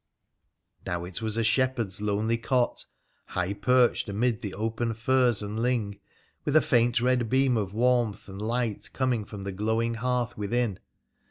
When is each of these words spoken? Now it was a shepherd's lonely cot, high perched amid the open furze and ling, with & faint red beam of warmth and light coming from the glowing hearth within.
Now 0.83 1.03
it 1.05 1.21
was 1.21 1.37
a 1.37 1.43
shepherd's 1.43 2.01
lonely 2.01 2.39
cot, 2.39 2.85
high 3.25 3.53
perched 3.53 4.09
amid 4.09 4.41
the 4.41 4.55
open 4.55 4.95
furze 4.95 5.43
and 5.43 5.59
ling, 5.61 5.99
with 6.43 6.55
& 6.65 6.65
faint 6.65 6.99
red 7.01 7.29
beam 7.29 7.55
of 7.55 7.75
warmth 7.75 8.27
and 8.27 8.41
light 8.41 8.89
coming 8.93 9.25
from 9.25 9.43
the 9.43 9.51
glowing 9.51 9.93
hearth 9.93 10.35
within. 10.35 10.79